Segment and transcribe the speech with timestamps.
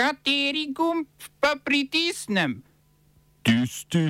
[0.00, 1.06] Kateri gumb
[1.40, 2.62] pa pritisnem?
[3.42, 4.08] Tisti,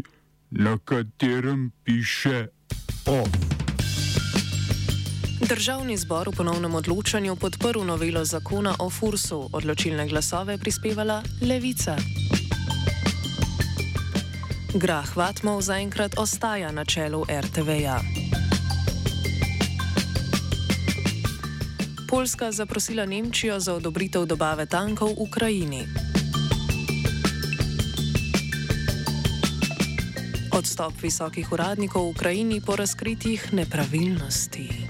[0.50, 2.46] na katerem piše
[3.06, 3.28] OF.
[5.48, 11.98] Državni zbor v ponovnem odločanju podprl novelo zakona o Fursu, odločilne glasove prispevala Levica.
[14.74, 17.98] Grah Vatmov zaenkrat ostaja na čelu RTV-ja.
[22.10, 25.86] Poljska zaprosila Nemčijo za odobritev dobave tankov v Ukrajini.
[30.50, 34.89] Odstop visokih uradnikov v Ukrajini po razkritih nepravilnosti.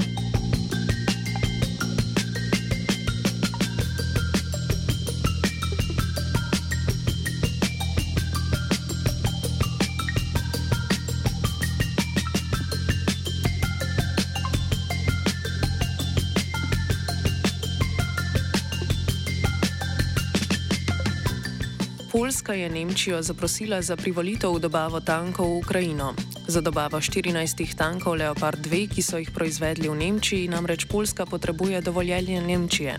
[22.31, 26.15] Poljska je Nemčijo zaprosila za privolitev v dobavo tankov v Ukrajino.
[26.47, 31.81] Za dobavo 14 tankov Leopard 2, ki so jih proizvedli v Nemčiji, namreč Poljska potrebuje
[31.81, 32.95] dovoljenje Nemčije.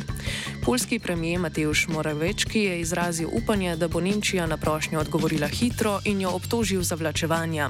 [0.66, 6.22] Poljski premijer Mateusz Moravečki je izrazil upanje, da bo Nemčija na prošnjo odgovorila hitro in
[6.22, 7.70] jo obtožil zavlačevanja.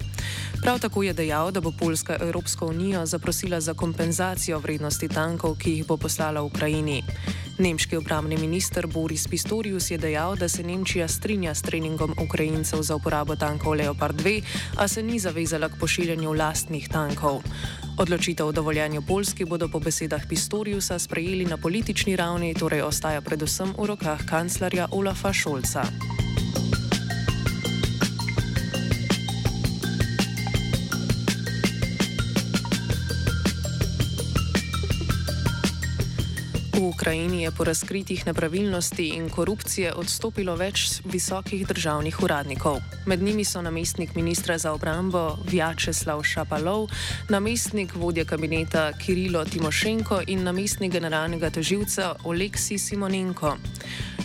[0.61, 5.71] Prav tako je dejal, da bo Poljska Evropsko unijo zaprosila za kompenzacijo vrednosti tankov, ki
[5.71, 7.03] jih bo poslala Ukrajini.
[7.61, 12.95] Nemški obramni minister Boris Pistorius je dejal, da se Nemčija strinja s treningom Ukrajincev za
[12.95, 14.41] uporabo tankov Leopard 2,
[14.77, 17.43] a se ni zavezala k pošiljanju lastnih tankov.
[17.97, 23.77] Odločitev o dovoljenju Poljski bodo po besedah Pistoriusa sprejeli na politični ravni, torej ostaja predvsem
[23.77, 25.85] v rokah kanclerja Olafa Šolca.
[36.71, 42.79] V Ukrajini je po razkritih nepravilnosti in korupcije odstopilo več visokih državnih uradnikov.
[43.05, 46.87] Med njimi so namestnik ministra za obrambo Vjačeslav Šapalov,
[47.29, 53.57] namestnik vodje kabineta Kirilo Timošenko in namestnik generalnega toživca Oleksi Simonenko.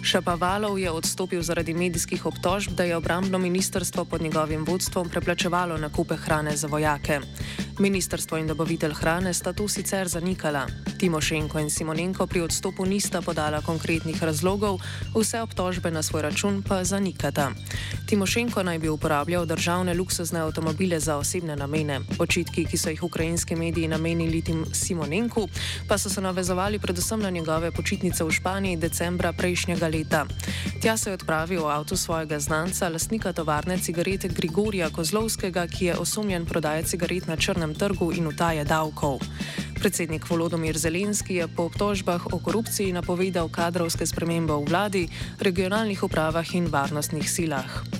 [0.06, 6.14] Šapavalov je odstopil zaradi medijskih obtožb, da je obrambno ministrstvo pod njegovim vodstvom preplačevalo nakupe
[6.16, 7.20] hrane za vojake.
[7.78, 10.66] Ministrstvo in dobavitelj hrane sta to sicer zanikala.
[10.98, 14.80] Timošenko in Simonenko pri odstopu nista podala konkretnih razlogov,
[15.12, 17.50] vse obtožbe na svoj račun pa zanikata.
[18.06, 22.00] Timošenko naj bi uporabljal državne luksuzne avtomobile za osebne namene.
[22.18, 25.48] Očitki, ki so jih ukrajinski mediji namenili tim Simonenku,
[25.88, 30.26] pa so se navezovali predvsem na njegove počitnice v Španiji decembra prejšnjega leta.
[30.80, 35.96] Tja se je odpravil v avtu svojega znanca, lastnika tovarne cigarete Grigorija Kozlovskega, ki je
[35.96, 39.18] osumljen prodaje cigaret na črnem trgu in utaje davkov.
[39.80, 45.04] Predsednik Volodomir Zelenski je po obtožbah o korupciji napovedal kadrovske spremembe v vladi,
[45.40, 47.95] regionalnih upravah in varnostnih silah.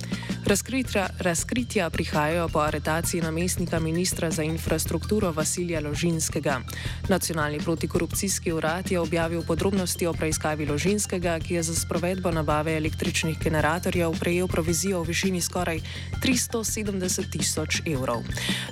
[0.47, 6.61] Razkritja, razkritja prihajajo po aretaciji namestnika ministra za infrastrukturo Vasilija Ložinskega.
[7.09, 13.39] Nacionalni protikorupcijski urad je objavil podrobnosti o preiskavi Ložinskega, ki je za sprovedbo nabave električnih
[13.39, 15.81] generatorjev prejel provizijo v višini skoraj
[16.23, 18.23] 370 tisoč evrov.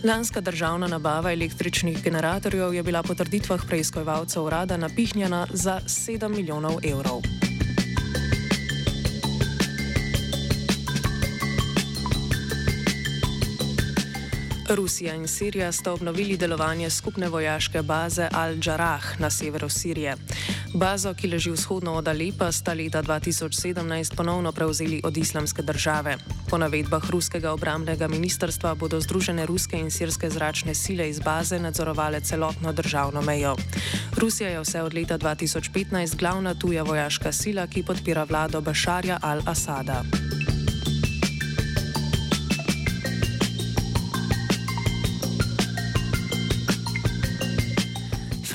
[0.04, 6.80] Lanska državna nabava električnih generatorjev je bila po trditvah preiskovalcev urada napihnjena za 7 milijonov
[6.84, 7.45] evrov.
[14.70, 20.16] Rusija in Sirija sta obnovili delovanje skupne vojaške baze Al-Jarrah na severu Sirije.
[20.74, 26.18] Bazo, ki leži vzhodno od Alepa, sta leta 2017 ponovno prevzeli od islamske države.
[26.50, 32.22] Po navedbah ruskega obramnega ministrstva bodo združene ruske in sirske zračne sile iz baze nadzorovale
[32.22, 33.56] celotno državno mejo.
[34.18, 40.25] Rusija je vse od leta 2015 glavna tuja vojaška sila, ki podpira vlado Bašarja al-Asada.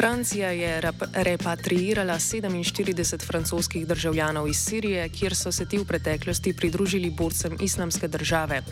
[0.00, 0.81] Francija je
[1.12, 8.08] repatriirala 47 francoskih državljanov iz Sirije, kjer so se ti v preteklosti pridružili borcem islamske
[8.08, 8.62] države.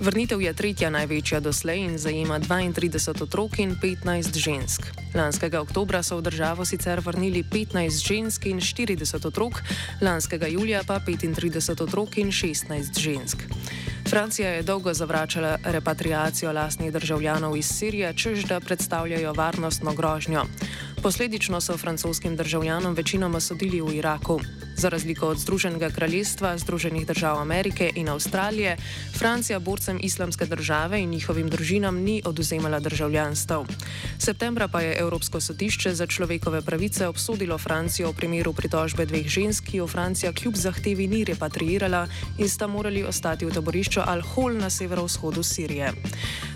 [0.00, 4.82] Vrnitev je tretja največja doslej in zajema 32 otrok in 15 žensk.
[5.14, 9.62] Lanskega oktobra so v državo sicer vrnili 15 žensk in 40 otrok,
[10.00, 13.38] lanskega julija pa 35 otrok in 16 žensk.
[14.08, 20.44] Francija je dolgo zavračala repatriacijo lastnih državljanov iz Sirije, čež da predstavljajo varnostno grožnjo.
[21.02, 24.40] Posledično so francoskim državljanom večinoma sodili v Iraku.
[24.76, 28.76] Za razliko od Združenega kraljestva, Združenih držav Amerike in Avstralije,
[29.18, 33.54] Francija borcem islamske države in njihovim družinam ni oduzemala državljanstv.
[34.18, 39.64] Septembra pa je Evropsko sodišče za človekove pravice obsodilo Francijo v primeru pritožbe dveh žensk,
[39.64, 42.06] ki jo Francija kljub zahtevi ni repatriirala
[42.38, 45.92] in sta morali ostati v taborišču Al-Hol na severovzhodu Sirije.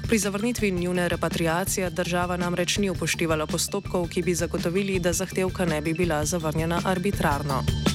[0.08, 5.80] Pri zavrnitvi njune repatriacije država namreč ni upoštevala postopkov, ki bi zagotovili, da zahtevka ne
[5.80, 7.88] bi bila zavrnjena arbitrarno.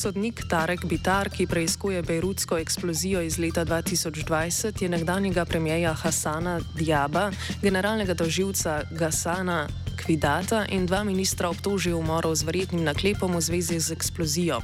[0.00, 7.26] Sodnik Tarek Bitar, ki preizkuje bejrutsko eksplozijo iz leta 2020, je nekdanjega premijeja Hasana Diaba,
[7.62, 9.66] generalnega doživca Gasana
[10.00, 14.62] Kvidata in dva ministra obtožil umorov z verjetnim naklepom v zvezi z eksplozijo.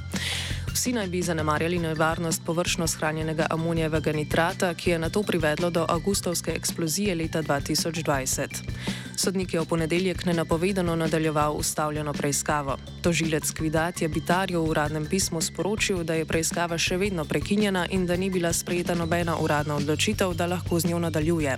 [0.72, 5.84] Vsi naj bi zanemarjali nevarnost površno shranjenega amonijevega nitrata, ki je na to privedlo do
[5.88, 9.05] avgustovske eksplozije leta 2020.
[9.16, 12.76] Sodnik je v ponedeljek nenapovedano nadaljeval ustavljeno preiskavo.
[13.02, 18.04] Tožilec Kvidat je Bitarju v uradnem pismu sporočil, da je preiskava še vedno prekinjena in
[18.06, 21.56] da ni bila sprejeta nobena uradna odločitev, da lahko z njo nadaljuje.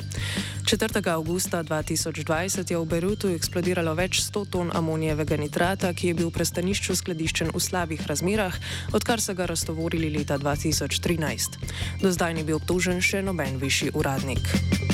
[0.65, 1.03] 4.
[1.11, 6.37] augusta 2020 je v Beirutu eksplodiralo več 100 ton amonijevega nitrata, ki je bil v
[6.39, 8.55] prestanišču skladiščen v slabih razmerah,
[8.95, 11.59] odkar so ga raztovorili leta 2013.
[12.05, 14.88] Do zdaj ni bil obtožen še noben višji uradnik.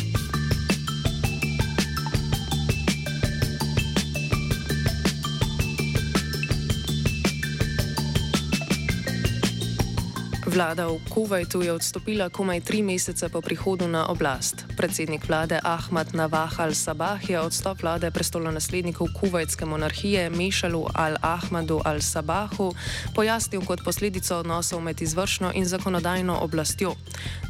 [10.54, 14.62] Vlada v Kuwaitu je odstopila komaj tri mesece po prihodu na oblast.
[14.78, 22.70] Predsednik vlade Ahmad Nawah al-Sabah je odstop vlade prestolonaslednikov kuvajtske monarhije Mešalu al-Ahmadu al-Sabahu
[23.18, 26.94] pojasnil kot posledico odnosov med izvršno in zakonodajno oblastjo.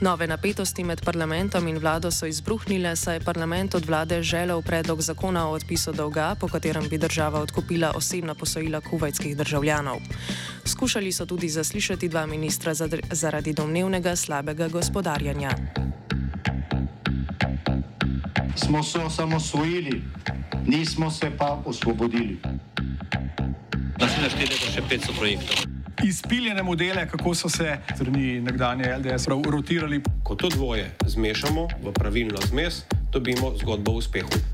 [0.01, 5.05] Nove napetosti med parlamentom in vlado so izbruhnile, saj je parlament od vlade želel predlog
[5.05, 10.01] zakona o odpisu dolga, po katerem bi država odkupila osebna posojila kuvajtskih državljanov.
[10.67, 15.51] Skušali so tudi zaslišati dva ministra za zaradi domnevnega slabega gospodarjanja.
[18.57, 20.03] Smo se osamosvojili,
[20.67, 22.39] nismo se pa osvobodili.
[24.01, 25.57] Naslednje število je še 500 projektov.
[26.05, 30.03] Izpiljene modele, kako so se strani nekdanje LDS rotirali.
[30.23, 32.83] Ko to dvoje zmešamo v pravilno zmes,
[33.13, 34.54] dobimo zgodbo o uspehu.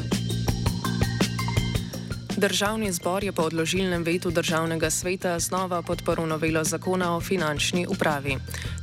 [2.41, 8.37] Državni zbor je po odložilnem vetu državnega sveta znova podporil novelo zakona o finančni upravi.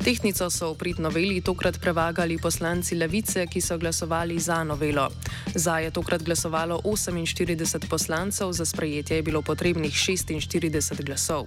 [0.05, 5.09] Tehnico so v prid noveli tokrat prevagali poslanci Levice, ki so glasovali za novelo.
[5.55, 11.47] Za je tokrat glasovalo 48 poslancev, za sprejetje je bilo potrebnih 46 glasov.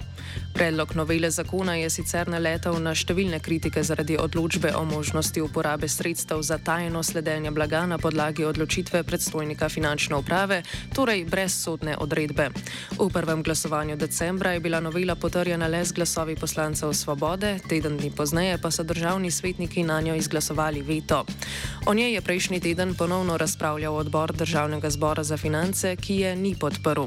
[0.53, 6.43] Predlog novele zakona je sicer naletel na številne kritike zaradi odločbe o možnosti uporabe sredstev
[6.43, 10.63] za tajno sledenje blaga na podlagi odločitve predstojnika finančne uprave,
[10.93, 12.49] torej brez sodne odredbe.
[12.99, 18.11] V prvem glasovanju decembra je bila novela potrjena le z glasovi poslancev Svobode, teden dni
[18.11, 21.25] pozneje pa so državni svetniki na njo izglasovali veto.
[21.85, 26.55] O njej je prejšnji teden ponovno razpravljal odbor državnega zbora za finance, ki je ni
[26.59, 27.05] podprl.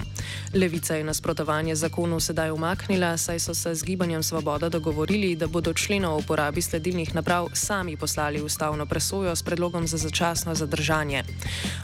[0.55, 5.73] Levica je nasprotovanje zakonu sedaj umaknila, saj so se z gibanjem Svoboda dogovorili, da bodo
[5.73, 11.25] členov o uporabi sledilnih naprav sami poslali ustavno presojo s predlogom za začasno zadržanje.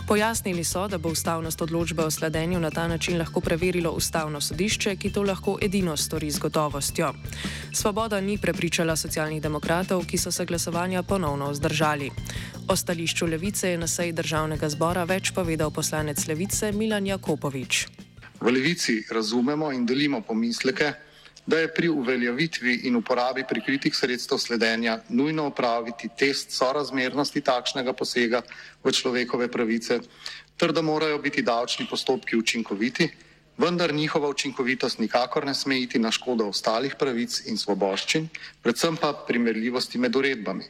[0.09, 4.40] Pojasnili so, da bo ustavnost odločbe o sledenju na ta način način lahko preverilo ustavno
[4.40, 7.14] sodišče, ki to lahko edino stori z gotovostjo.
[7.73, 12.11] Svoboda ni prepričala socialnih demokratov, ki so se glasovanja ponovno vzdržali.
[12.69, 17.87] O stališču levice je na seji državnega zbora več povedal poslanec levice Milan Jakopovič.
[18.40, 20.92] V levici razumemo in delimo pomisleke,
[21.47, 28.42] da je pri uveljavitvi in uporabi prikritih sredstev sledenja nujno opraviti test sorazmernosti takšnega posega
[28.85, 30.00] v človekove pravice,
[30.56, 33.09] ter da morajo biti davčni postopki učinkoviti,
[33.59, 38.28] vendar njihova učinkovitost nikakor ne sme iti na škodo ostalih pravic in svoboščin,
[38.62, 40.64] predvsem pa primerljivosti med uredbami.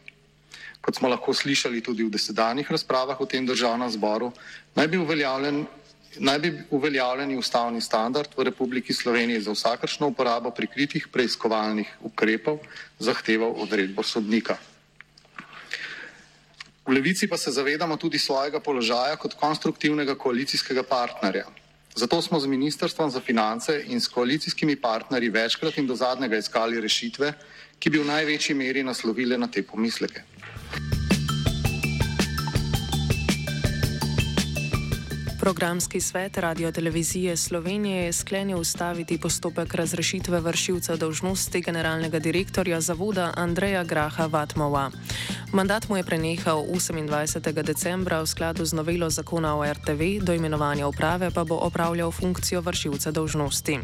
[0.81, 4.33] Kot smo lahko slišali tudi v desedanjih razpravah v tem državnem zboru,
[4.75, 5.67] naj bi uveljavljen.
[6.19, 12.59] Naj bi uveljavljeni ustavni standard v Republiki Sloveniji za vsakršno uporabo prikritih preiskovalnih ukrepov
[12.99, 14.57] zahteval odredbo sodnika.
[16.87, 21.47] V levici pa se zavedamo tudi svojega položaja kot konstruktivnega koalicijskega partnerja.
[21.95, 26.81] Zato smo z Ministrstvom za finance in s koalicijskimi partnerji večkrat in do zadnjega iskali
[26.81, 27.33] rešitve,
[27.79, 30.23] ki bi v največji meri naslovile na te pomisleke.
[35.41, 43.33] Programski svet Radio Televizije Slovenije je sklenil ustaviti postopek razrešitve vršilca dolžnosti generalnega direktorja zavoda
[43.37, 44.91] Andreja Graha Vatmova.
[45.53, 47.63] Mandat mu je prenehal 28.
[47.63, 52.61] decembra v skladu z novelo zakona o RTV, do imenovanja uprave pa bo opravljal funkcijo
[52.61, 53.79] vršilca dolžnosti.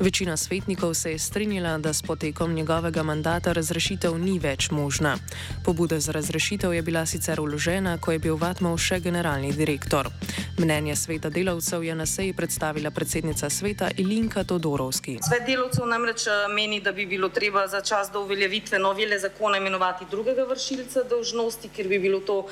[0.00, 5.16] Večina svetnikov se je strinjala, da s potekom njegovega mandata razrešitev ni več možna.
[5.64, 10.10] Pobuda za razrešitev je bila sicer uložena, ko je bil Vatmov še generalni direktor.
[10.58, 15.18] Mnenje sveta delavcev je na seji predstavila predsednica sveta Ilinka Todorovski.
[15.28, 20.04] Svet delavcev namreč meni, da bi bilo treba za čas do uveljavitve novele zakona imenovati
[20.10, 22.46] drugega vršilca dolžnosti, ker bi bilo to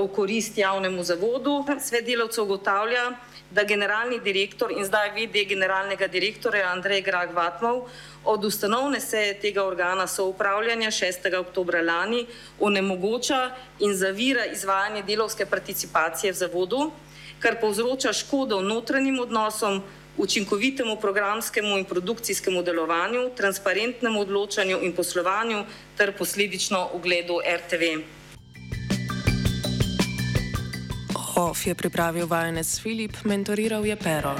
[0.00, 1.64] v korist javnemu zavodu.
[1.80, 3.10] Svet delavcev ugotavlja,
[3.50, 7.88] da generalni direktor in zdaj VD generalnega direktorja Andrej Grag Vatmov
[8.24, 11.36] od ustanovne seje tega organa soupravljanja 6.
[11.38, 12.26] oktobra lani
[12.60, 16.90] onemogoča in zavira izvajanje delovske participacije v zavodu,
[17.40, 19.82] kar povzroča škodo notranjim odnosom,
[20.16, 25.64] učinkovitemu programskemu in produkcijskemu delovanju, transparentnemu odločanju in poslovanju
[25.96, 28.00] ter posledično ugledu RTV.
[31.36, 34.34] OF je pripravil vajenec Filip, mentoriral je Pero.